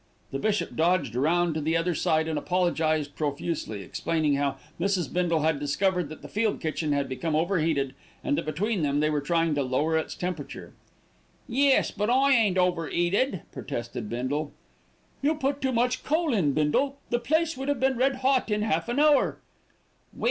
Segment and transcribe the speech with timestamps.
[0.31, 5.13] The bishop dodged round to the other side and apologised profusely, explaining how Mrs.
[5.13, 7.93] Bindle had discovered that the field kitchen had become overheated
[8.23, 10.73] and that between them they were trying to lower its temperature.
[11.47, 14.53] "Yes; but I ain't over'eated," protested Bindle.
[15.21, 18.63] "You put too much coal in, Bindle; the place would have been red hot in
[18.63, 19.37] half an hour."